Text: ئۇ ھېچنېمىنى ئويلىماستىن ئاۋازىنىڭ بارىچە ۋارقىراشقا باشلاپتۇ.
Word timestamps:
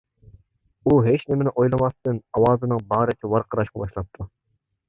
ئۇ 0.91 0.95
ھېچنېمىنى 1.07 1.53
ئويلىماستىن 1.59 2.21
ئاۋازىنىڭ 2.39 2.81
بارىچە 2.95 3.33
ۋارقىراشقا 3.35 3.83
باشلاپتۇ. 3.85 4.31